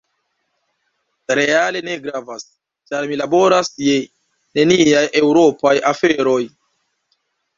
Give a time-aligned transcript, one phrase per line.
[1.39, 2.45] Reale ne gravas,
[2.91, 3.99] ĉar mi laboras je
[4.61, 6.41] neniaj eŭropaj aferoj.